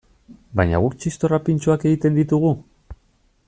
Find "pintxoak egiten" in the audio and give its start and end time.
1.49-2.19